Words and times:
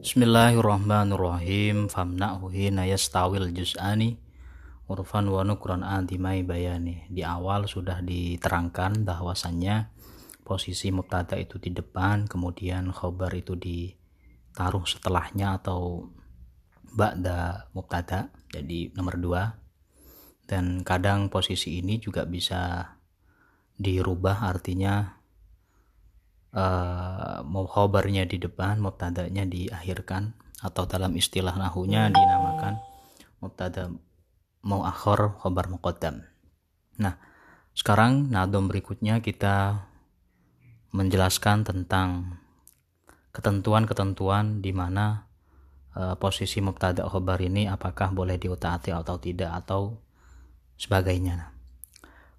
Bismillahirrahmanirrahim. 0.00 1.92
Famna'hu 1.92 2.48
hina 2.48 2.88
yastawil 2.88 3.52
juz'ani 3.52 4.16
urfan 4.88 5.28
wa 5.28 5.44
nukron 5.44 5.84
adimai 5.84 6.40
bayani. 6.40 7.04
Di 7.12 7.20
awal 7.20 7.68
sudah 7.68 8.00
diterangkan 8.00 9.04
bahwasannya 9.04 9.92
posisi 10.40 10.88
mubtada 10.88 11.36
itu 11.36 11.60
di 11.60 11.76
depan, 11.76 12.24
kemudian 12.24 12.88
khobar 12.96 13.36
itu 13.36 13.60
ditaruh 13.60 14.88
setelahnya 14.88 15.60
atau 15.60 16.08
ba'da 16.96 17.68
mubtada. 17.76 18.32
Jadi 18.48 18.96
nomor 18.96 19.20
dua. 19.20 19.52
Dan 20.48 20.80
kadang 20.80 21.28
posisi 21.28 21.76
ini 21.76 22.00
juga 22.00 22.24
bisa 22.24 22.96
dirubah 23.76 24.48
artinya 24.48 25.19
uh, 26.54 27.44
khobarnya 27.44 28.26
di 28.26 28.40
depan 28.40 28.82
mubtadanya 28.82 29.46
diakhirkan 29.46 30.34
atau 30.60 30.84
dalam 30.84 31.16
istilah 31.16 31.56
nahunya 31.56 32.12
dinamakan 32.12 32.78
mubtada 33.40 33.88
mau 34.60 34.84
akhor 34.84 35.40
khobar 35.40 35.72
muqaddam 35.72 36.26
nah 37.00 37.16
sekarang 37.72 38.28
nadom 38.28 38.68
berikutnya 38.68 39.24
kita 39.24 39.88
menjelaskan 40.90 41.62
tentang 41.62 42.38
ketentuan-ketentuan 43.30 44.58
di 44.58 44.74
mana 44.74 45.30
uh, 45.94 46.18
posisi 46.18 46.58
mubtada 46.58 47.06
khobar 47.06 47.38
ini 47.38 47.70
apakah 47.70 48.10
boleh 48.10 48.36
diutaati 48.36 48.90
atau 48.90 49.16
tidak 49.22 49.54
atau 49.64 50.02
sebagainya. 50.74 51.54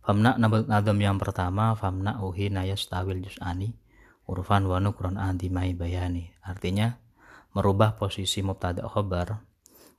Famna 0.02 0.36
nadom 0.42 0.98
yang 0.98 1.22
pertama 1.22 1.78
famna 1.78 2.20
uhi 2.20 2.50
nayastawil 2.50 3.22
jus'ani 3.22 3.72
urfan 4.30 4.68
wa 4.70 4.78
nukron 4.78 5.18
adimai 5.18 5.74
bayani. 5.74 6.34
Artinya 6.44 6.98
merubah 7.52 8.00
posisi 8.00 8.40
mubtada 8.42 8.86
khobar, 8.88 9.44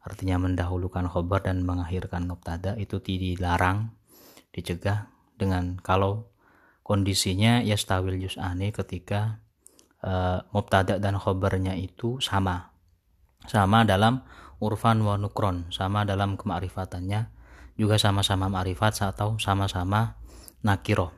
artinya 0.02 0.40
mendahulukan 0.40 1.06
khobar 1.10 1.46
dan 1.46 1.62
mengakhirkan 1.62 2.26
mubtada 2.26 2.74
itu 2.80 2.98
dilarang, 2.98 3.92
dicegah 4.50 5.12
dengan 5.36 5.78
kalau 5.80 6.32
kondisinya 6.82 7.62
yastawil 7.62 8.18
yus'ani 8.18 8.74
ketika 8.74 9.42
uh, 10.02 10.42
mubtada 10.50 10.98
dan 10.98 11.16
khobarnya 11.16 11.78
itu 11.78 12.18
sama. 12.18 12.74
Sama 13.46 13.82
dalam 13.82 14.22
urfan 14.62 15.02
wa 15.02 15.18
nukron, 15.18 15.70
sama 15.74 16.06
dalam 16.06 16.38
kemakrifatannya, 16.38 17.30
juga 17.74 17.98
sama-sama 17.98 18.46
ma'rifat 18.46 19.14
atau 19.14 19.40
sama-sama 19.40 20.14
nakiroh. 20.62 21.10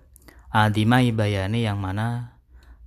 Adimai 0.54 1.10
bayani 1.10 1.66
yang 1.66 1.82
mana 1.82 2.33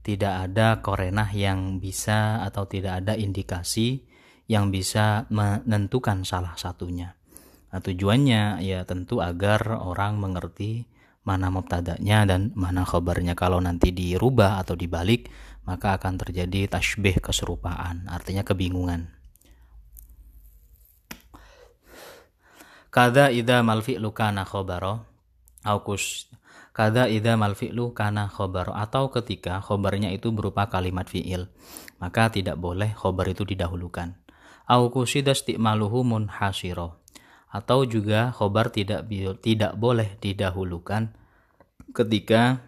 tidak 0.08 0.47
ada 0.47 0.80
korenah 0.80 1.27
yang 1.36 1.83
bisa 1.83 2.39
atau 2.47 2.63
tidak 2.63 3.03
ada 3.03 3.19
indikasi 3.19 4.08
yang 4.47 4.72
bisa 4.72 5.27
menentukan 5.27 6.23
salah 6.23 6.55
satunya. 6.55 7.19
Nah, 7.75 7.83
tujuannya 7.83 8.64
ya 8.64 8.88
tentu 8.88 9.19
agar 9.19 9.75
orang 9.75 10.16
mengerti 10.16 10.88
mana 11.27 11.52
mubtadanya 11.52 12.23
dan 12.23 12.55
mana 12.55 12.88
khabarnya. 12.88 13.36
Kalau 13.36 13.59
nanti 13.59 13.91
dirubah 13.91 14.64
atau 14.64 14.80
dibalik, 14.80 15.27
maka 15.67 15.99
akan 15.99 16.16
terjadi 16.16 16.71
tasbih 16.71 17.19
keserupaan, 17.19 18.08
artinya 18.08 18.47
kebingungan. 18.47 19.11
Kada 22.88 23.27
ida 23.27 23.59
malfi 23.59 23.99
lukana 23.99 24.47
khobaro, 24.47 25.03
aukus 25.67 26.31
kada 26.78 27.09
ida 27.09 27.33
mal 27.33 27.58
fi'lu 27.58 27.89
kana 27.97 28.30
khobar 28.30 28.70
atau 28.78 29.09
ketika 29.09 29.58
khobarnya 29.66 30.14
itu 30.14 30.30
berupa 30.30 30.70
kalimat 30.70 31.09
fi'il 31.09 31.50
maka 31.97 32.30
tidak 32.30 32.61
boleh 32.61 32.94
khobar 32.94 33.33
itu 33.33 33.42
didahulukan. 33.42 34.14
Au 34.70 34.94
kusida 34.94 35.33
istimaluhu 35.33 36.05
munhasiro 36.05 37.02
atau 37.50 37.81
juga 37.89 38.30
khobar 38.30 38.70
tidak 38.70 39.09
tidak 39.42 39.73
boleh 39.73 40.22
didahulukan 40.22 41.17
ketika 41.98 42.61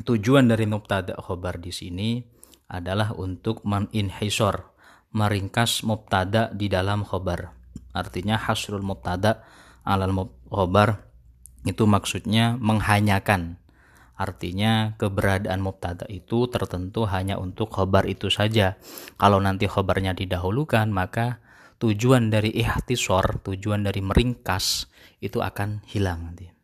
tujuan 0.00 0.48
dari 0.48 0.64
mubtada 0.64 1.20
khobar 1.20 1.60
di 1.60 1.76
sini 1.76 2.24
adalah 2.72 3.12
untuk 3.12 3.68
meninhisor 3.68 4.72
meringkas 5.12 5.84
mubtada 5.84 6.48
di 6.56 6.72
dalam 6.72 7.04
khobar. 7.04 7.52
Artinya 7.92 8.40
hasrul 8.40 8.80
mubtada 8.80 9.44
alal 9.84 10.16
khobar 10.48 11.11
itu 11.62 11.86
maksudnya 11.86 12.58
menghanyakan. 12.58 13.58
Artinya 14.18 14.94
keberadaan 15.00 15.58
mubtada 15.64 16.06
itu 16.06 16.46
tertentu 16.46 17.08
hanya 17.10 17.40
untuk 17.40 17.74
khobar 17.74 18.06
itu 18.06 18.30
saja. 18.30 18.78
Kalau 19.18 19.42
nanti 19.42 19.66
khobarnya 19.66 20.14
didahulukan 20.14 20.86
maka 20.92 21.42
tujuan 21.82 22.30
dari 22.30 22.54
ihtisor, 22.54 23.42
tujuan 23.42 23.82
dari 23.82 23.98
meringkas 23.98 24.86
itu 25.18 25.42
akan 25.42 25.82
hilang 25.90 26.30
nanti. 26.30 26.54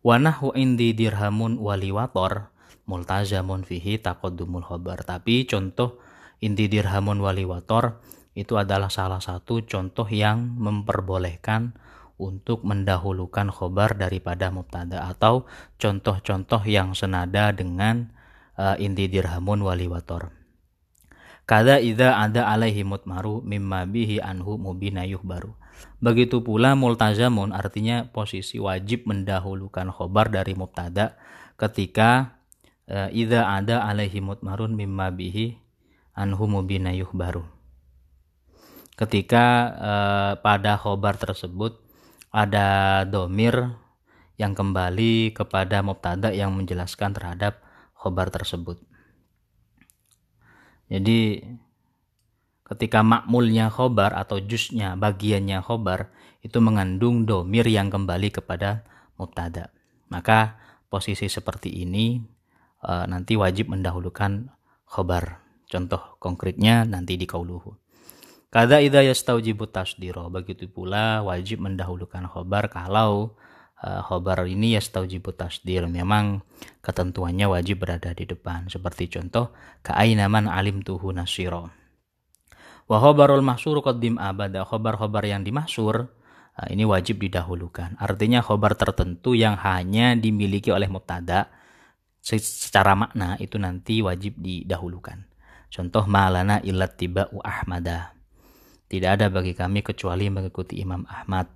Wanahu 0.00 0.56
indi 0.56 0.96
dirhamun 0.96 1.60
waliwator 1.60 2.48
multazamun 2.88 3.68
fihi 3.68 4.00
takodumul 4.00 4.64
khobar. 4.64 5.04
Tapi 5.04 5.44
contoh 5.44 6.00
indi 6.40 6.72
dirhamun 6.72 7.20
waliwator 7.20 8.00
itu 8.32 8.56
adalah 8.56 8.88
salah 8.88 9.20
satu 9.20 9.66
contoh 9.68 10.08
yang 10.08 10.56
memperbolehkan 10.56 11.76
untuk 12.18 12.66
mendahulukan 12.66 13.48
khobar 13.54 13.94
daripada 13.94 14.50
mubtada 14.50 15.06
atau 15.06 15.46
contoh-contoh 15.78 16.66
yang 16.66 16.92
senada 16.92 17.54
dengan 17.54 18.10
uh, 18.58 18.74
inti 18.76 19.06
dirhamun 19.06 19.62
waliwator. 19.62 20.34
Kada 21.48 21.80
idza 21.80 22.20
ada 22.20 22.44
alaihi 22.52 22.84
mutmaru 22.84 23.40
mimma 23.40 23.88
bihi 23.88 24.20
anhu 24.20 24.60
mubinayuh 24.60 25.24
baru. 25.24 25.56
Begitu 26.02 26.44
pula 26.44 26.76
multazamun 26.76 27.56
artinya 27.56 28.04
posisi 28.10 28.60
wajib 28.60 29.08
mendahulukan 29.08 29.88
khobar 29.88 30.28
dari 30.28 30.52
mubtada 30.52 31.16
ketika 31.56 32.36
uh, 32.90 33.08
idza 33.08 33.48
ada 33.48 33.86
alaihi 33.86 34.20
mutmarun 34.20 34.76
mimma 34.76 35.08
bihi 35.14 35.56
anhu 36.12 36.44
mubinayuh 36.50 37.08
baru. 37.16 37.46
Ketika 38.98 39.44
uh, 39.78 40.32
pada 40.42 40.74
khobar 40.74 41.14
tersebut 41.16 41.87
ada 42.28 43.02
domir 43.08 43.74
yang 44.38 44.54
kembali 44.54 45.34
kepada 45.34 45.82
mubtada 45.82 46.30
yang 46.30 46.54
menjelaskan 46.54 47.16
terhadap 47.16 47.58
khobar 47.98 48.30
tersebut. 48.30 48.78
Jadi 50.88 51.42
ketika 52.68 53.00
makmulnya 53.02 53.72
khobar 53.72 54.14
atau 54.14 54.38
jusnya 54.40 54.94
bagiannya 54.94 55.60
khobar 55.64 56.12
itu 56.44 56.60
mengandung 56.62 57.26
domir 57.26 57.66
yang 57.66 57.90
kembali 57.90 58.30
kepada 58.30 58.86
mubtada. 59.18 59.74
Maka 60.08 60.56
posisi 60.86 61.26
seperti 61.26 61.82
ini 61.82 62.22
e, 62.80 62.92
nanti 63.10 63.34
wajib 63.34 63.74
mendahulukan 63.74 64.48
khobar. 64.86 65.44
Contoh 65.68 66.16
konkretnya 66.22 66.86
nanti 66.86 67.18
di 67.20 67.26
kauluhu. 67.28 67.76
Kada 68.48 68.80
idza 68.80 69.04
yastaujibu 69.04 69.68
tasdiro. 69.68 70.32
Begitu 70.32 70.72
pula 70.72 71.20
wajib 71.20 71.60
mendahulukan 71.60 72.24
khobar 72.32 72.72
kalau 72.72 73.36
uh, 73.84 74.00
khobar 74.00 74.48
ini 74.48 74.72
yastaujibu 74.72 75.36
tasdir. 75.36 75.84
Memang 75.84 76.40
ketentuannya 76.80 77.44
wajib 77.44 77.84
berada 77.84 78.16
di 78.16 78.24
depan. 78.24 78.72
Seperti 78.72 79.12
contoh 79.12 79.52
ka'ainaman 79.84 80.48
alim 80.48 80.80
tuhu 80.80 81.12
nasiro. 81.12 81.68
Wa 82.88 82.96
khobarul 82.96 83.44
mahsur 83.44 83.84
qadim 83.84 84.16
abada. 84.16 84.64
Khobar-khobar 84.64 85.28
yang 85.28 85.44
dimaksur 85.44 86.08
uh, 86.56 86.68
ini 86.72 86.88
wajib 86.88 87.20
didahulukan. 87.20 88.00
Artinya 88.00 88.40
khobar 88.40 88.80
tertentu 88.80 89.36
yang 89.36 89.60
hanya 89.60 90.16
dimiliki 90.16 90.72
oleh 90.72 90.88
mubtada 90.88 91.52
secara 92.24 92.96
makna 92.96 93.36
itu 93.44 93.60
nanti 93.60 94.00
wajib 94.00 94.40
didahulukan. 94.40 95.20
Contoh 95.68 96.08
malana 96.08 96.64
ilat 96.64 96.96
tiba 96.96 97.28
u 97.28 97.44
ahmada 97.44 98.17
tidak 98.88 99.20
ada 99.20 99.26
bagi 99.28 99.52
kami 99.52 99.84
kecuali 99.84 100.32
mengikuti 100.32 100.80
Imam 100.80 101.04
Ahmad. 101.04 101.52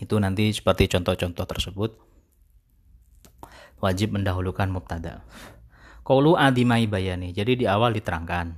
Itu 0.00 0.16
nanti 0.16 0.48
seperti 0.48 0.88
contoh-contoh 0.88 1.44
tersebut 1.44 1.90
wajib 3.84 4.16
mendahulukan 4.16 4.68
mubtada. 4.72 5.24
Qaulu 6.00 6.36
adimai 6.40 6.88
bayani. 6.88 7.36
Jadi 7.36 7.64
di 7.64 7.66
awal 7.68 7.92
diterangkan 7.92 8.56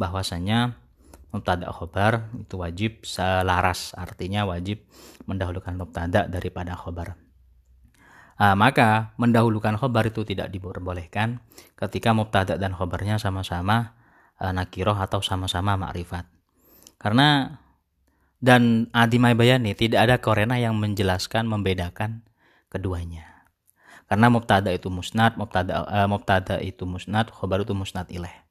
bahwasanya 0.00 0.80
mubtada 1.28 1.68
khobar 1.68 2.32
itu 2.40 2.56
wajib 2.56 3.04
selaras, 3.04 3.92
artinya 3.94 4.48
wajib 4.48 4.80
mendahulukan 5.28 5.76
mubtada 5.76 6.24
daripada 6.24 6.72
khobar. 6.72 7.20
Nah, 8.40 8.56
maka 8.56 9.12
mendahulukan 9.20 9.76
khobar 9.76 10.08
itu 10.08 10.24
tidak 10.24 10.48
diperbolehkan 10.48 11.44
ketika 11.76 12.16
mubtada 12.16 12.56
dan 12.56 12.72
khobarnya 12.72 13.20
sama-sama 13.20 13.92
uh, 14.40 14.48
nakiroh 14.48 14.96
atau 14.96 15.20
sama-sama 15.20 15.76
makrifat. 15.76 16.24
Karena 17.00 17.56
dan 18.44 18.92
Adimai 18.92 19.32
Bayani 19.32 19.72
tidak 19.72 20.04
ada 20.04 20.16
korena 20.20 20.60
yang 20.60 20.76
menjelaskan 20.76 21.48
membedakan 21.48 22.28
keduanya. 22.68 23.48
Karena 24.04 24.28
mubtada 24.28 24.68
itu 24.68 24.92
musnad, 24.92 25.40
mubtada 25.40 25.88
uh, 25.88 26.04
mubtada 26.04 26.60
itu 26.60 26.84
musnad, 26.84 27.32
khobar 27.32 27.64
itu 27.64 27.72
musnad 27.72 28.06
ilaih. 28.12 28.50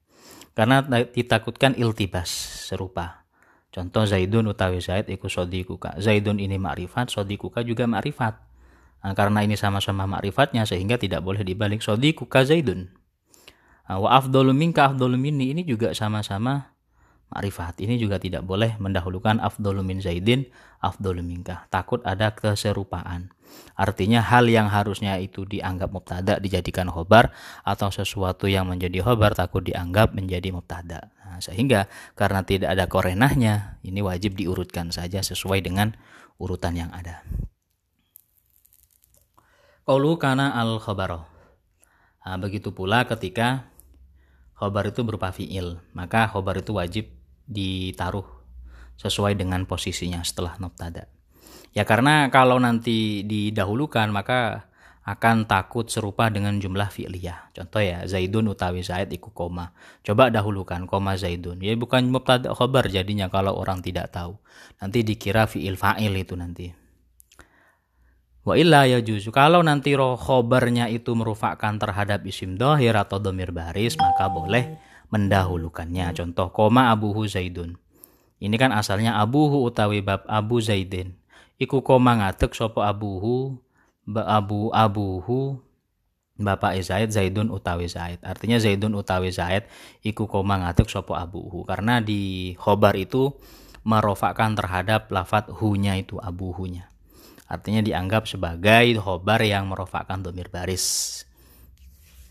karena 0.54 0.82
ditakutkan 1.14 1.78
iltibas 1.78 2.28
serupa 2.68 3.24
contoh 3.70 4.02
Zaidun 4.02 4.50
utawi 4.50 4.82
Zaid 4.82 5.06
iku 5.06 5.30
sodikuka 5.30 5.96
Zaidun 6.02 6.42
ini 6.42 6.58
ma'rifat 6.58 7.08
sodikuka 7.08 7.62
juga 7.62 7.86
ma'rifat 7.86 8.34
nah, 9.06 9.14
karena 9.14 9.46
ini 9.46 9.54
sama-sama 9.54 10.10
ma'rifatnya 10.10 10.66
sehingga 10.66 10.98
tidak 10.98 11.22
boleh 11.22 11.46
dibalik 11.46 11.80
sodikuka 11.80 12.42
Zaidun 12.42 12.90
nah, 13.86 14.02
wa 14.02 14.18
afdolu 14.18 14.50
minka 14.50 14.90
afdolu 14.90 15.14
ini 15.16 15.62
juga 15.62 15.94
sama-sama 15.94 16.74
ma'rifat 17.30 17.78
ini 17.82 17.96
juga 17.96 18.18
tidak 18.18 18.42
boleh 18.42 18.76
mendahulukan 18.82 19.38
afdolu 19.38 19.80
min 19.86 20.02
zaidin 20.02 20.50
afdolu 20.82 21.22
minka 21.22 21.66
takut 21.70 22.02
ada 22.02 22.34
keserupaan. 22.34 23.30
Artinya 23.74 24.22
hal 24.22 24.46
yang 24.46 24.70
harusnya 24.70 25.18
itu 25.18 25.42
dianggap 25.42 25.90
mubtada 25.90 26.38
dijadikan 26.38 26.86
khobar 26.86 27.34
atau 27.66 27.90
sesuatu 27.90 28.46
yang 28.46 28.70
menjadi 28.70 29.02
khobar 29.02 29.34
takut 29.34 29.66
dianggap 29.66 30.14
menjadi 30.14 30.54
mubtada. 30.54 31.10
Nah, 31.26 31.42
sehingga 31.42 31.90
karena 32.14 32.46
tidak 32.46 32.74
ada 32.74 32.86
korenahnya 32.86 33.82
ini 33.82 34.02
wajib 34.02 34.38
diurutkan 34.38 34.94
saja 34.94 35.22
sesuai 35.22 35.66
dengan 35.66 35.98
urutan 36.38 36.78
yang 36.78 36.90
ada. 36.94 37.26
Qaulu 39.90 40.14
kana 40.22 40.54
al 40.54 40.78
khabaro 40.78 41.26
nah, 42.22 42.38
begitu 42.38 42.70
pula 42.70 43.02
ketika 43.10 43.66
khobar 44.54 44.92
itu 44.92 45.02
berupa 45.02 45.34
fiil 45.34 45.82
maka 45.96 46.30
khobar 46.30 46.62
itu 46.62 46.70
wajib 46.76 47.10
ditaruh 47.50 48.24
sesuai 48.94 49.34
dengan 49.34 49.66
posisinya 49.66 50.22
setelah 50.22 50.54
mubtada. 50.62 51.10
Ya 51.74 51.82
karena 51.82 52.30
kalau 52.30 52.62
nanti 52.62 53.26
didahulukan 53.26 54.10
maka 54.14 54.70
akan 55.00 55.48
takut 55.48 55.88
serupa 55.88 56.28
dengan 56.30 56.60
jumlah 56.60 56.92
fi'liyah. 56.92 57.50
Contoh 57.56 57.82
ya, 57.82 58.04
Zaidun 58.06 58.52
utawi 58.52 58.84
Zaid 58.84 59.10
iku 59.10 59.32
koma. 59.34 59.72
Coba 60.06 60.30
dahulukan 60.30 60.86
koma 60.86 61.16
Zaidun. 61.18 61.58
Ya 61.64 61.74
bukan 61.74 62.12
mubtada 62.12 62.52
khobar 62.54 62.86
jadinya 62.86 63.26
kalau 63.32 63.56
orang 63.58 63.82
tidak 63.82 64.12
tahu. 64.12 64.38
Nanti 64.78 65.02
dikira 65.02 65.48
fi'il 65.50 65.74
fa'il 65.74 66.14
itu 66.14 66.36
nanti. 66.36 66.70
Wa 68.44 68.54
illa 68.60 68.84
ya 68.84 69.00
juzu. 69.00 69.32
Kalau 69.32 69.64
nanti 69.64 69.96
roh 69.96 70.20
khobarnya 70.20 70.92
itu 70.92 71.16
merupakan 71.16 71.72
terhadap 71.76 72.20
isim 72.28 72.60
dohir 72.60 72.92
atau 72.96 73.16
domir 73.20 73.52
baris, 73.52 73.96
maka 73.96 74.28
boleh 74.28 74.76
mendahulukannya. 75.10 76.14
Contoh 76.16 76.48
koma 76.54 76.94
abuhu 76.94 77.26
zaidun. 77.26 77.76
Ini 78.40 78.56
kan 78.56 78.72
asalnya 78.72 79.20
abuhu 79.20 79.62
utawi 79.68 80.00
bab 80.00 80.24
abu 80.24 80.58
zaidin. 80.64 81.18
Iku 81.60 81.84
koma 81.84 82.16
ngatek 82.16 82.56
sopo 82.56 82.80
abuhu 82.80 83.60
abu 84.08 84.72
abuhu 84.72 85.60
Bapak 86.40 86.72
Zaid 86.80 87.12
Zaidun 87.12 87.52
utawi 87.52 87.84
Zaid. 87.84 88.24
Artinya 88.24 88.56
Zaidun 88.56 88.96
utawi 88.96 89.28
Zaid 89.28 89.68
iku 90.00 90.24
koma 90.24 90.56
ngatek 90.56 90.88
sopo 90.88 91.12
abuhu. 91.12 91.68
Karena 91.68 92.00
di 92.00 92.56
khobar 92.56 92.96
itu 92.96 93.36
merofakkan 93.84 94.56
terhadap 94.56 95.12
lafat 95.12 95.52
hunya 95.52 96.00
itu 96.00 96.16
abuhunya. 96.16 96.88
Artinya 97.44 97.84
dianggap 97.84 98.24
sebagai 98.24 98.96
khobar 98.96 99.44
yang 99.44 99.68
merofakkan 99.68 100.24
domir 100.24 100.48
baris 100.48 101.28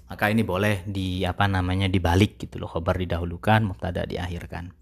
maka 0.10 0.34
ini 0.34 0.42
boleh 0.42 0.82
di 0.90 1.22
apa 1.22 1.46
namanya 1.46 1.86
dibalik 1.86 2.42
gitu 2.42 2.58
loh. 2.58 2.68
Khobar 2.68 2.98
didahulukan 2.98 3.62
mubtada 3.62 4.10
diakhirkan. 4.10 4.74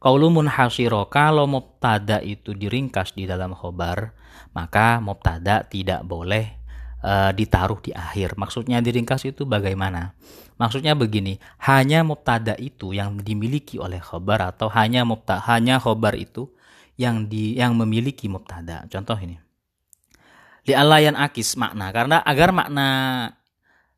Qaulu 0.00 0.32
munhasiro 0.32 1.10
kalau 1.12 1.44
mubtada 1.44 2.22
itu 2.24 2.56
diringkas 2.56 3.12
di 3.12 3.28
dalam 3.28 3.52
khobar 3.52 4.16
maka 4.56 4.96
mubtada 5.02 5.66
tidak 5.68 6.06
boleh 6.06 6.56
e, 7.02 7.12
ditaruh 7.34 7.82
di 7.82 7.92
akhir. 7.92 8.38
Maksudnya 8.38 8.80
diringkas 8.80 9.28
itu 9.28 9.44
bagaimana? 9.44 10.14
Maksudnya 10.56 10.94
begini 10.94 11.36
hanya 11.66 12.06
mubtada 12.06 12.54
itu 12.56 12.94
yang 12.94 13.18
dimiliki 13.20 13.76
oleh 13.76 14.00
khobar 14.00 14.54
atau 14.54 14.70
hanya 14.72 15.02
mubtada 15.04 15.44
hanya 15.50 15.76
khobar 15.82 16.14
itu 16.16 16.48
yang 16.94 17.26
di 17.26 17.58
yang 17.58 17.76
memiliki 17.76 18.30
mubtada? 18.30 18.86
Contoh 18.86 19.18
ini. 19.18 19.36
Li 20.68 20.76
alayan 20.76 21.16
akis 21.16 21.56
makna. 21.56 21.88
Karena 21.90 22.20
agar 22.20 22.52
makna 22.52 22.88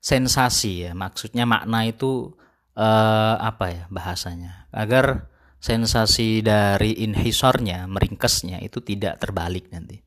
sensasi 0.02 0.90
ya. 0.90 0.92
Maksudnya 0.92 1.46
makna 1.46 1.86
itu 1.86 2.34
eh, 2.74 3.36
apa 3.38 3.66
ya 3.70 3.84
bahasanya? 3.88 4.66
Agar 4.74 5.30
sensasi 5.62 6.42
dari 6.42 6.98
inhisornya 7.06 7.86
meringkesnya 7.86 8.58
itu 8.58 8.82
tidak 8.82 9.22
terbalik 9.22 9.70
nanti. 9.70 10.02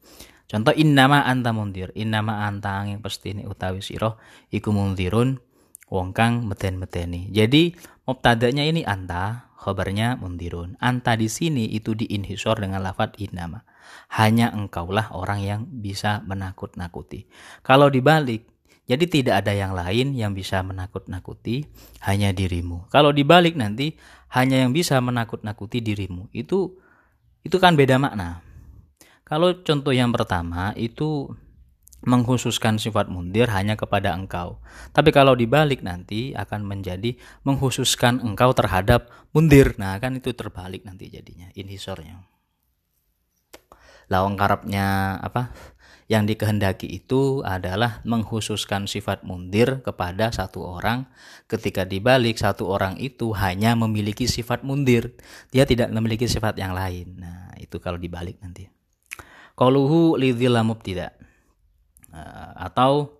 Contoh 0.45 0.75
innama 0.75 1.25
anta 1.25 1.55
mundir. 1.55 1.89
Innama 1.97 2.45
anta 2.45 2.77
angin 2.83 3.01
pasti 3.01 3.33
ini 3.33 3.47
utawi 3.47 3.81
siroh 3.81 4.19
iku 4.53 4.69
mundirun 4.69 5.41
wong 5.89 6.13
kang 6.13 6.45
meten-meteni. 6.45 7.33
Jadi 7.33 7.73
mubtadanya 8.05 8.61
ini 8.61 8.85
anta 8.85 9.49
khabarnya 9.57 10.21
mundirun. 10.21 10.77
Anta 10.77 11.17
di 11.17 11.31
sini 11.31 11.73
itu 11.73 11.97
diinhisor 11.97 12.61
dengan 12.61 12.85
lafat 12.85 13.17
innama. 13.17 13.65
Hanya 14.13 14.53
engkaulah 14.53 15.17
orang 15.17 15.41
yang 15.41 15.61
bisa 15.65 16.21
menakut-nakuti. 16.29 17.25
Kalau 17.65 17.89
dibalik 17.89 18.54
jadi 18.85 19.05
tidak 19.09 19.35
ada 19.41 19.53
yang 19.53 19.73
lain 19.73 20.13
yang 20.13 20.37
bisa 20.37 20.61
menakut-nakuti 20.61 21.65
hanya 22.05 22.29
dirimu. 22.29 22.85
Kalau 22.93 23.09
dibalik 23.09 23.57
nanti 23.57 23.97
hanya 24.29 24.61
yang 24.61 24.77
bisa 24.77 25.01
menakut-nakuti 25.01 25.81
dirimu. 25.81 26.29
Itu 26.29 26.77
itu 27.41 27.57
kan 27.57 27.73
beda 27.73 27.97
makna. 27.97 28.45
Kalau 29.25 29.57
contoh 29.65 29.89
yang 29.89 30.13
pertama 30.13 30.69
itu 30.77 31.33
menghususkan 32.05 32.77
sifat 32.77 33.09
mundir 33.09 33.49
hanya 33.49 33.73
kepada 33.73 34.13
engkau. 34.13 34.61
Tapi 34.93 35.09
kalau 35.09 35.33
dibalik 35.33 35.81
nanti 35.81 36.37
akan 36.37 36.61
menjadi 36.61 37.17
menghususkan 37.41 38.21
engkau 38.21 38.53
terhadap 38.53 39.09
mundir. 39.33 39.73
Nah, 39.81 39.97
kan 39.97 40.13
itu 40.13 40.31
terbalik 40.37 40.85
nanti 40.85 41.09
jadinya 41.09 41.49
inhisornya. 41.57 42.21
Lawang 44.13 44.37
karapnya 44.37 45.17
apa? 45.17 45.49
Yang 46.05 46.29
dikehendaki 46.29 46.85
itu 46.85 47.41
adalah 47.41 48.05
menghususkan 48.05 48.85
sifat 48.85 49.25
mundir 49.25 49.81
kepada 49.81 50.29
satu 50.29 50.61
orang. 50.61 51.09
Ketika 51.49 51.81
dibalik 51.81 52.37
satu 52.37 52.69
orang 52.69 53.01
itu 53.01 53.33
hanya 53.33 53.73
memiliki 53.73 54.29
sifat 54.29 54.61
mundir. 54.61 55.17
Dia 55.49 55.65
tidak 55.65 55.89
memiliki 55.89 56.29
sifat 56.29 56.61
yang 56.61 56.77
lain. 56.77 57.17
Nah 57.17 57.57
itu 57.57 57.81
kalau 57.81 57.97
dibalik 57.97 58.37
nanti. 58.37 58.69
Qauluhu 59.57 60.19
lidzilla 60.19 60.61
tidak 60.83 61.17
uh, 62.13 62.53
atau 62.69 63.17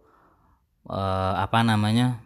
uh, 0.86 1.42
apa 1.42 1.66
namanya? 1.66 2.22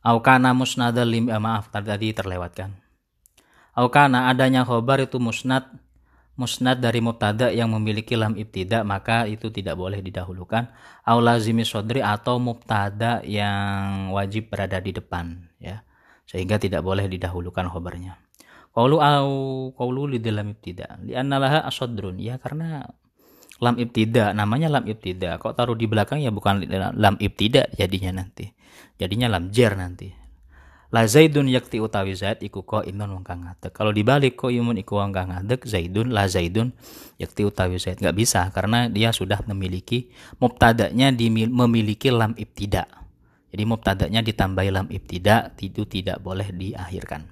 Aukana 0.00 0.56
musnadal 0.56 1.10
lim 1.10 1.28
eh, 1.28 1.36
maaf 1.36 1.68
tadi 1.68 2.16
terlewatkan. 2.16 2.72
Aukana 3.76 4.32
adanya 4.32 4.64
khobar 4.64 5.04
itu 5.04 5.20
musnad 5.20 5.68
musnad 6.38 6.78
dari 6.78 7.02
mubtada 7.02 7.50
yang 7.50 7.74
memiliki 7.74 8.14
lam 8.14 8.38
ibtida 8.38 8.86
maka 8.86 9.26
itu 9.26 9.50
tidak 9.50 9.74
boleh 9.74 9.98
didahulukan. 9.98 10.70
Au 11.02 11.18
lazimi 11.18 11.66
sodri 11.66 11.98
atau 11.98 12.38
mubtada 12.38 13.20
yang 13.26 14.14
wajib 14.14 14.48
berada 14.48 14.78
di 14.78 14.94
depan 14.94 15.50
ya. 15.58 15.82
Sehingga 16.24 16.62
tidak 16.62 16.86
boleh 16.86 17.10
didahulukan 17.10 17.66
khobarnya. 17.66 18.22
Qaulu 18.70 19.02
au 19.02 19.28
qaulu 19.74 20.06
li 20.06 20.22
dalam 20.22 20.54
ibtida. 20.54 21.02
Li 21.02 21.18
annalaha 21.18 21.66
asodrun. 21.66 22.22
Ya 22.22 22.38
karena 22.38 22.86
lam 23.58 23.74
ibtida 23.74 24.30
namanya 24.30 24.70
lam 24.70 24.86
ibtida. 24.86 25.42
Kok 25.42 25.58
taruh 25.58 25.74
di 25.74 25.90
belakang 25.90 26.22
ya 26.22 26.30
bukan 26.30 26.62
lam 26.94 27.18
ibtida 27.18 27.66
jadinya 27.74 28.22
nanti. 28.22 28.54
Jadinya 28.94 29.26
lam 29.26 29.50
jer 29.50 29.74
nanti 29.74 30.27
La 30.88 31.04
Zaidun 31.04 31.52
yakti 31.52 31.84
utawi 31.84 32.16
Zaid 32.16 32.40
iku 32.40 32.64
ko 32.64 32.80
imun 32.80 33.20
wong 33.20 33.24
kang 33.24 33.44
ngadeg. 33.44 33.76
Kalau 33.76 33.92
dibalik 33.92 34.40
ko 34.40 34.48
imun 34.48 34.80
iku 34.80 34.96
wong 34.96 35.12
kang 35.12 35.28
ngadeg 35.28 35.60
Zaidun 35.68 36.16
la 36.16 36.24
Zaidun 36.24 36.72
yakti 37.20 37.44
utawi 37.44 37.76
Zaid 37.76 38.00
nggak 38.00 38.16
bisa 38.16 38.48
karena 38.56 38.88
dia 38.88 39.12
sudah 39.12 39.44
memiliki 39.44 40.08
mubtadanya 40.40 41.12
memiliki 41.52 42.08
lam 42.08 42.32
ibtida. 42.40 42.88
Jadi 43.52 43.62
mubtadanya 43.68 44.24
ditambahi 44.24 44.70
lam 44.72 44.88
ibtida 44.88 45.52
itu 45.60 45.84
tidak 45.84 46.24
boleh 46.24 46.48
diakhirkan. 46.56 47.28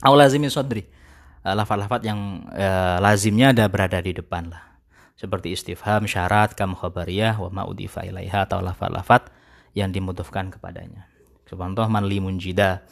Au 0.00 0.16
lazimi 0.16 0.48
sodri. 0.48 0.88
Eh, 1.44 1.54
lafat-lafat 1.54 2.00
yang 2.00 2.48
eh, 2.56 2.96
lazimnya 2.96 3.52
ada 3.52 3.68
berada 3.68 4.00
di 4.00 4.16
depan 4.16 4.48
lah. 4.48 4.64
Seperti 5.16 5.52
istifham, 5.52 6.04
syarat, 6.04 6.52
kam 6.52 6.76
khabariyah, 6.76 7.40
wa 7.40 7.48
ma'udifa 7.48 8.04
ilaiha 8.04 8.44
atau 8.44 8.60
lafat-lafat 8.60 9.32
yang 9.72 9.88
dimudufkan 9.88 10.52
kepadanya. 10.52 11.08
Contoh 11.46 11.86
man 11.86 12.10
li 12.10 12.18
munjida. 12.18 12.82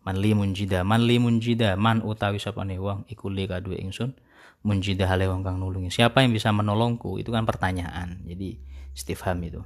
Man 0.00 0.16
li 0.18 0.32
munjida, 0.32 0.80
man 0.82 1.04
li 1.04 1.20
munjida, 1.20 1.76
man 1.76 2.00
utawi 2.00 2.40
sapane 2.40 2.80
wong 2.80 3.04
iku 3.06 3.28
li 3.28 3.44
kadue 3.44 3.76
ingsun 3.78 4.16
munjida 4.64 5.08
hale 5.08 5.28
wong 5.28 5.44
kang 5.44 5.60
nulungi. 5.60 5.92
Siapa 5.92 6.24
yang 6.24 6.32
bisa 6.32 6.52
menolongku? 6.52 7.20
Itu 7.20 7.32
kan 7.32 7.44
pertanyaan. 7.44 8.24
Jadi 8.24 8.60
istifham 8.92 9.40
itu. 9.44 9.60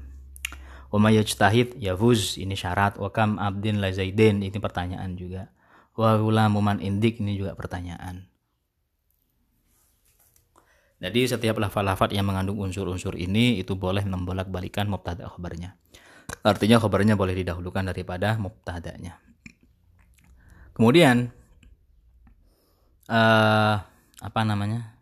Wa 0.94 0.98
may 1.02 1.18
yajtahid 1.18 1.78
yafuz 1.82 2.38
ini 2.38 2.54
syarat 2.54 2.98
wa 3.02 3.10
kam 3.10 3.38
abdin 3.42 3.82
la 3.82 3.90
zaidin 3.90 4.42
ini 4.42 4.58
pertanyaan 4.58 5.18
juga. 5.18 5.50
Wa 5.94 6.18
gulamu 6.18 6.62
man 6.62 6.78
indik 6.78 7.22
ini 7.22 7.38
juga 7.38 7.54
pertanyaan. 7.54 8.26
Jadi 11.02 11.20
setiap 11.26 11.58
lafal-lafal 11.60 12.08
yang 12.14 12.24
mengandung 12.24 12.62
unsur-unsur 12.62 13.18
ini 13.18 13.60
itu 13.60 13.76
boleh 13.76 14.06
membolak-balikan 14.06 14.88
mubtada 14.88 15.28
khabarnya. 15.28 15.76
Artinya 16.44 16.76
khabarnya 16.80 17.16
boleh 17.16 17.34
didahulukan 17.36 17.84
daripada 17.88 18.36
mubtadanya. 18.36 19.16
Kemudian 20.74 21.30
uh, 23.08 23.76
apa 24.20 24.40
namanya? 24.44 24.92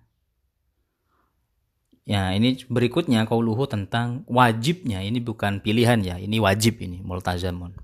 Ya, 2.02 2.34
ini 2.34 2.58
berikutnya 2.66 3.24
kauluhu 3.30 3.70
tentang 3.70 4.26
wajibnya. 4.26 5.00
Ini 5.06 5.22
bukan 5.22 5.62
pilihan 5.62 6.02
ya, 6.02 6.18
ini 6.18 6.42
wajib 6.42 6.82
ini 6.82 6.98
multazamun. 6.98 7.78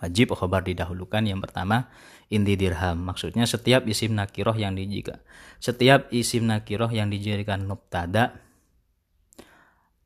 Wajib 0.00 0.34
khobar 0.34 0.66
didahulukan 0.66 1.22
yang 1.22 1.38
pertama 1.38 1.92
inti 2.32 2.56
dirham. 2.56 2.98
Maksudnya 3.04 3.44
setiap 3.44 3.84
isim 3.86 4.16
nakiroh 4.16 4.56
yang 4.56 4.74
dijika 4.74 5.20
setiap 5.62 6.10
isim 6.10 6.50
nakiroh 6.50 6.90
yang 6.90 7.06
dijadikan 7.06 7.62
mubtada 7.62 8.34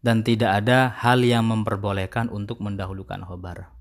dan 0.06 0.22
tidak 0.22 0.62
ada 0.62 0.94
hal 1.02 1.26
yang 1.26 1.50
memperbolehkan 1.50 2.30
untuk 2.30 2.62
mendahulukan 2.62 3.26
khobar. 3.26 3.74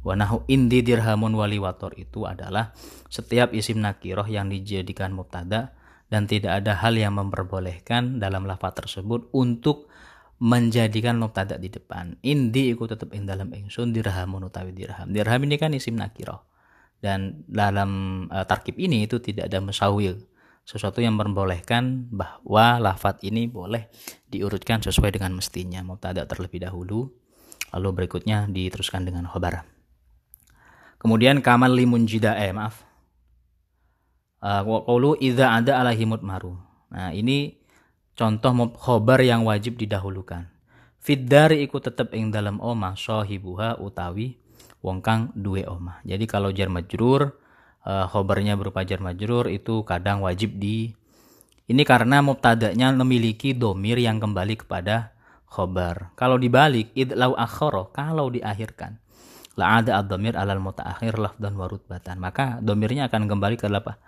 Wanahu 0.00 0.48
indi 0.48 0.80
dirhamun 0.80 1.36
wali 1.36 1.60
wator 1.60 1.92
itu 2.00 2.24
adalah 2.24 2.72
setiap 3.12 3.52
isim 3.52 3.84
nakiroh 3.84 4.24
yang 4.24 4.48
dijadikan 4.48 5.12
mubtada 5.12 5.76
dan 6.08 6.24
tidak 6.24 6.64
ada 6.64 6.80
hal 6.80 6.96
yang 6.96 7.12
memperbolehkan 7.20 8.16
dalam 8.16 8.48
lafaz 8.48 8.80
tersebut 8.80 9.28
untuk 9.36 9.92
menjadikan 10.40 11.20
mubtada 11.20 11.60
di 11.60 11.68
depan. 11.68 12.16
Indi 12.24 12.72
ikut 12.72 12.96
tetap 12.96 13.12
ing 13.12 13.28
dalam 13.28 13.52
ingsun 13.52 13.92
dirhamun 13.92 14.48
utawi 14.48 14.72
dirham. 14.72 15.12
Dirham 15.12 15.44
ini 15.44 15.60
kan 15.60 15.76
isim 15.76 16.00
nakiroh 16.00 16.40
dan 17.04 17.44
dalam 17.44 18.24
uh, 18.32 18.48
tarkib 18.48 18.80
ini 18.80 19.04
itu 19.04 19.20
tidak 19.20 19.52
ada 19.52 19.60
musawil 19.60 20.16
sesuatu 20.64 21.02
yang 21.02 21.18
memperbolehkan 21.18 22.10
bahwa 22.12 22.78
lafaz 22.78 23.18
ini 23.26 23.50
boleh 23.50 23.90
diurutkan 24.30 24.80
sesuai 24.80 25.18
dengan 25.18 25.34
mestinya 25.34 25.82
mubtada 25.82 26.24
terlebih 26.24 26.62
dahulu 26.62 27.10
lalu 27.74 27.88
berikutnya 28.02 28.50
diteruskan 28.50 29.06
dengan 29.06 29.26
khobar. 29.30 29.66
Kemudian 31.00 31.40
kamal 31.40 31.72
limun 31.72 32.04
jida 32.04 32.36
eh 32.36 32.52
maaf. 32.52 32.84
Uh, 34.40 35.16
idza 35.20 35.52
ada 35.52 35.80
alahimut 35.80 36.24
maru. 36.24 36.56
Nah, 36.92 37.12
ini 37.12 37.60
contoh 38.16 38.52
khobar 38.76 39.20
yang 39.20 39.44
wajib 39.44 39.76
didahulukan. 39.76 40.48
Fiddari 41.00 41.64
ikut 41.64 41.80
tetap 41.80 42.12
ing 42.12 42.28
dalam 42.28 42.60
oma 42.60 42.92
sohibuha 42.92 43.80
utawi 43.80 44.36
wong 44.84 45.00
kang 45.00 45.32
duwe 45.32 45.64
oma. 45.64 46.04
Jadi 46.04 46.24
kalau 46.28 46.52
jar 46.52 46.68
majrur 46.68 47.32
uh, 47.84 48.06
khobarnya 48.08 48.56
berupa 48.56 48.84
jar 48.84 48.98
majrur 48.98 49.48
itu 49.48 49.84
kadang 49.84 50.24
wajib 50.24 50.56
di 50.56 50.92
ini 51.70 51.86
karena 51.86 52.18
mubtada'nya 52.18 52.90
memiliki 52.98 53.54
domir 53.54 53.94
yang 54.02 54.18
kembali 54.18 54.66
kepada 54.66 55.14
khobar. 55.46 56.10
Kalau 56.18 56.34
dibalik 56.34 56.90
idlau 56.98 57.38
akhoro 57.38 57.94
kalau 57.94 58.26
diakhirkan 58.26 58.98
la 59.58 59.82
ada 59.82 60.00
ad-dhamir 60.00 60.34
alal 60.34 60.58
mutaakhir 60.58 61.20
lafdan 61.20 61.54
wa 61.54 61.66
rutbatan. 61.70 62.16
Maka 62.18 62.58
domirnya 62.58 63.06
akan 63.06 63.28
kembali 63.28 63.56
ke 63.60 63.70
apa? 63.70 64.00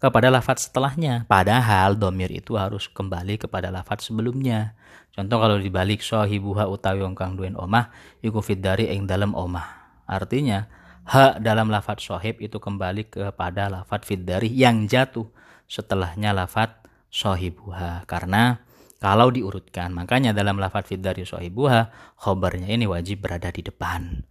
kepada 0.00 0.32
lafat 0.32 0.64
setelahnya. 0.64 1.28
Padahal 1.28 1.94
domir 1.94 2.32
itu 2.32 2.56
harus 2.56 2.88
kembali 2.88 3.36
kepada 3.36 3.68
lafat 3.68 4.00
sebelumnya. 4.00 4.72
Contoh 5.12 5.36
kalau 5.36 5.60
dibalik 5.60 6.00
sohibuha 6.00 6.64
utawi 6.66 7.04
kang 7.12 7.36
duen 7.36 7.54
omah, 7.54 7.92
iku 8.24 8.40
dari 8.56 8.88
ing 8.88 9.04
dalam 9.04 9.36
omah. 9.36 10.00
Artinya, 10.08 10.64
ha 11.10 11.36
dalam 11.42 11.74
lafat 11.74 11.98
sohib 11.98 12.38
itu 12.38 12.62
kembali 12.62 13.10
kepada 13.10 13.66
lafat 13.66 14.06
dari 14.22 14.46
yang 14.54 14.86
jatuh 14.86 15.26
setelahnya 15.66 16.30
lafat 16.30 16.86
sohibuha. 17.10 18.06
Karena 18.06 18.62
kalau 19.02 19.34
diurutkan, 19.34 19.90
makanya 19.90 20.30
dalam 20.30 20.62
lafat 20.62 20.94
dari 21.02 21.26
sohibuha, 21.26 22.14
khobarnya 22.14 22.70
ini 22.70 22.86
wajib 22.86 23.26
berada 23.26 23.50
di 23.50 23.66
depan. 23.66 24.22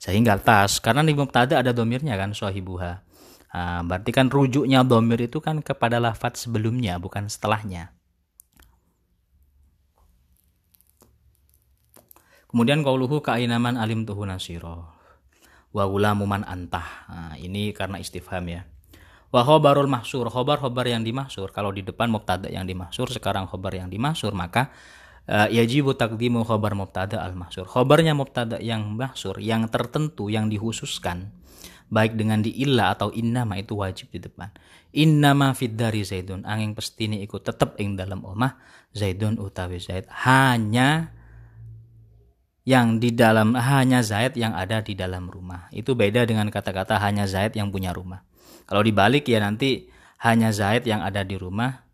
Sehingga 0.00 0.40
tas 0.40 0.80
karena 0.80 1.04
di 1.04 1.12
mubtada 1.16 1.60
ada 1.60 1.72
domirnya 1.72 2.16
kan 2.16 2.32
sohibuha. 2.32 2.92
Nah, 3.54 3.86
berarti 3.86 4.10
kan 4.10 4.26
rujuknya 4.34 4.82
domir 4.82 5.30
itu 5.30 5.38
kan 5.38 5.62
kepada 5.62 6.02
lafat 6.02 6.34
sebelumnya 6.34 6.98
bukan 6.98 7.30
setelahnya 7.30 7.93
kemudian 12.54 12.86
kauluhu 12.86 13.18
kainaman 13.18 13.74
alim 13.74 14.06
tuhu 14.06 14.22
nasiro. 14.22 14.86
Wa 15.74 15.90
muman 15.90 16.46
antah. 16.46 16.86
Nah, 17.10 17.34
ini 17.34 17.74
karena 17.74 17.98
istifham 17.98 18.46
ya. 18.46 18.62
Wa 19.34 19.42
khobarul 19.42 19.90
mahsur 19.90 20.30
khobar 20.30 20.62
khobar 20.62 20.86
yang 20.86 21.02
dimaksur 21.02 21.50
kalau 21.50 21.74
di 21.74 21.82
depan 21.82 22.06
mubtada 22.06 22.46
yang 22.46 22.62
dimaksur 22.62 23.10
sekarang 23.10 23.50
khobar 23.50 23.74
yang 23.74 23.90
dimaksur 23.90 24.30
maka 24.30 24.70
uh, 25.26 25.50
yajibu 25.50 25.98
takdimu 25.98 26.46
khobar 26.46 26.78
mubtada 26.78 27.18
al 27.18 27.34
mahsur. 27.34 27.66
Khobarnya 27.66 28.14
mubtada 28.14 28.62
yang 28.62 28.94
mahsur 28.94 29.42
yang 29.42 29.66
tertentu 29.66 30.30
yang 30.30 30.46
dihususkan 30.46 31.34
baik 31.90 32.14
dengan 32.14 32.46
di 32.46 32.54
illa 32.62 32.94
atau 32.94 33.10
innama 33.10 33.58
itu 33.58 33.74
wajib 33.74 34.14
di 34.14 34.22
depan. 34.22 34.54
Innama 34.94 35.50
fid 35.58 35.74
dari 35.74 36.06
Zaidun. 36.06 36.46
Angin 36.46 36.78
pestini 36.78 37.18
ikut 37.26 37.42
tetap 37.42 37.74
ing 37.82 37.98
dalam 37.98 38.22
omah 38.22 38.54
Zaidun 38.94 39.42
utawi 39.42 39.82
Zaid. 39.82 40.06
Hanya 40.22 41.10
yang 42.64 42.96
di 42.96 43.12
dalam 43.12 43.52
hanya 43.56 44.00
Zaid 44.00 44.36
yang 44.40 44.56
ada 44.56 44.80
di 44.80 44.96
dalam 44.96 45.28
rumah. 45.28 45.68
Itu 45.68 45.92
beda 45.92 46.24
dengan 46.24 46.48
kata-kata 46.48 46.96
hanya 47.00 47.28
Zaid 47.28 47.52
yang 47.56 47.68
punya 47.68 47.92
rumah. 47.92 48.24
Kalau 48.64 48.80
dibalik 48.80 49.28
ya 49.28 49.44
nanti 49.44 49.92
hanya 50.24 50.48
Zaid 50.48 50.88
yang 50.88 51.04
ada 51.04 51.20
di 51.20 51.36
rumah, 51.36 51.84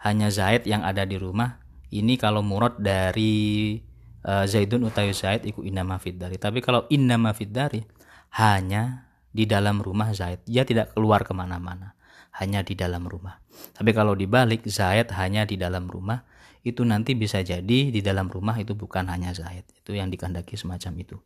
hanya 0.00 0.32
Zaid 0.32 0.64
yang 0.64 0.80
ada 0.80 1.04
di 1.04 1.20
rumah, 1.20 1.60
ini 1.92 2.16
kalau 2.16 2.40
murad 2.40 2.80
dari 2.80 3.76
uh, 4.24 4.44
Zaidun 4.48 4.88
utawi 4.88 5.12
Zaid 5.12 5.44
iku 5.44 5.60
innama 5.60 6.00
fiddari. 6.00 6.40
Tapi 6.40 6.64
kalau 6.64 6.88
innama 6.88 7.36
fiddari 7.36 7.84
hanya 8.40 9.04
di 9.34 9.44
dalam 9.50 9.82
rumah 9.82 10.14
Zaid. 10.14 10.46
Dia 10.46 10.62
tidak 10.62 10.94
keluar 10.94 11.26
ke 11.26 11.34
mana-mana. 11.34 11.98
Hanya 12.34 12.62
di 12.62 12.78
dalam 12.78 13.06
rumah. 13.06 13.42
Tapi 13.74 13.90
kalau 13.90 14.14
dibalik 14.14 14.62
Zaid 14.66 15.10
hanya 15.14 15.42
di 15.42 15.58
dalam 15.58 15.90
rumah. 15.90 16.22
Itu 16.64 16.82
nanti 16.88 17.12
bisa 17.12 17.44
jadi 17.44 17.92
di 17.92 18.00
dalam 18.00 18.32
rumah 18.32 18.56
itu 18.56 18.72
bukan 18.72 19.04
hanya 19.12 19.36
Zaid. 19.36 19.68
Itu 19.76 19.92
yang 19.92 20.08
dikandaki 20.08 20.56
semacam 20.56 20.92
itu. 20.96 21.16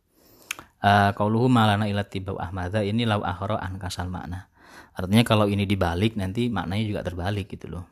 Uh, 0.83 1.15
Kauluhu 1.15 1.47
malana 1.47 1.87
ilat 1.87 2.11
tibau 2.11 2.35
ahmada 2.35 2.83
ini 2.83 3.07
lau 3.07 3.23
akhara 3.23 3.55
an 3.59 3.79
kasal 3.79 4.11
makna. 4.11 4.51
Artinya 4.91 5.23
kalau 5.23 5.47
ini 5.47 5.63
dibalik 5.63 6.19
nanti 6.19 6.51
maknanya 6.51 6.83
juga 6.83 7.01
terbalik 7.07 7.47
gitu 7.47 7.71
loh. 7.71 7.87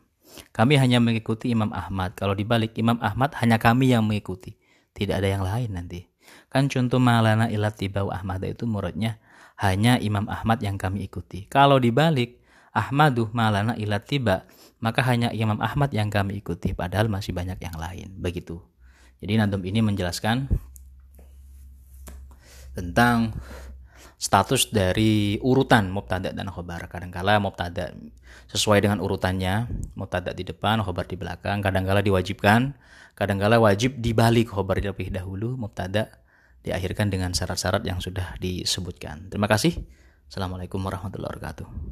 Kami 0.52 0.76
hanya 0.76 1.00
mengikuti 1.00 1.50
Imam 1.50 1.72
Ahmad. 1.72 2.14
Kalau 2.20 2.36
dibalik 2.36 2.76
Imam 2.76 3.00
Ahmad 3.00 3.32
hanya 3.40 3.58
kami 3.58 3.96
yang 3.96 4.04
mengikuti. 4.04 4.60
Tidak 4.92 5.16
ada 5.16 5.26
yang 5.26 5.44
lain 5.48 5.72
nanti. 5.72 6.04
Kan 6.52 6.68
contoh 6.68 7.00
malana 7.00 7.48
ilat 7.48 7.80
tibau 7.80 8.12
Ahmad 8.12 8.44
itu 8.44 8.68
muridnya 8.68 9.24
hanya 9.58 9.98
Imam 9.98 10.28
Ahmad 10.28 10.60
yang 10.60 10.76
kami 10.76 11.08
ikuti. 11.08 11.48
Kalau 11.48 11.80
dibalik 11.80 12.44
Ahmadu 12.76 13.32
malana 13.34 13.74
ilat 13.80 14.06
tiba 14.06 14.46
maka 14.78 15.02
hanya 15.06 15.34
Imam 15.34 15.58
Ahmad 15.58 15.90
yang 15.94 16.14
kami 16.14 16.42
ikuti 16.42 16.74
padahal 16.78 17.10
masih 17.10 17.34
banyak 17.34 17.58
yang 17.58 17.76
lain. 17.78 18.14
Begitu. 18.18 18.62
Jadi 19.18 19.34
nadum 19.42 19.66
ini 19.66 19.82
menjelaskan 19.82 20.46
tentang 22.78 23.34
status 24.18 24.70
dari 24.74 25.38
urutan 25.42 25.90
mubtada 25.90 26.30
dan 26.34 26.50
khobar. 26.54 26.86
Kadangkala 26.90 27.42
mubtada 27.42 27.94
sesuai 28.50 28.86
dengan 28.86 29.02
urutannya, 29.02 29.70
mubtada 29.98 30.34
di 30.34 30.46
depan, 30.46 30.82
khobar 30.86 31.10
di 31.10 31.18
belakang. 31.18 31.62
Kadangkala 31.62 32.06
diwajibkan, 32.06 32.78
kadangkala 33.18 33.58
wajib 33.58 33.98
dibalik 33.98 34.54
khobar 34.54 34.82
lebih 34.82 35.10
dahulu, 35.10 35.58
mubtada 35.58 36.22
diakhirkan 36.62 37.10
dengan 37.10 37.34
syarat-syarat 37.34 37.86
yang 37.86 38.02
sudah 38.02 38.36
disebutkan. 38.42 39.30
Terima 39.34 39.50
kasih. 39.50 39.78
Assalamualaikum 40.28 40.82
warahmatullahi 40.84 41.32
wabarakatuh. 41.34 41.88